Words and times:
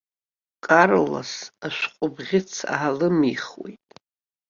Карлос 0.65 1.31
ашәҟәы 1.65 2.07
бӷьыц 2.15 2.51
аалымихуеит. 2.75 3.85